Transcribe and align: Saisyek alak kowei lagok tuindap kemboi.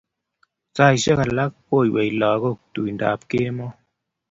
Saisyek 0.75 1.19
alak 1.25 1.51
kowei 1.67 2.11
lagok 2.21 2.59
tuindap 2.73 3.19
kemboi. 3.29 3.73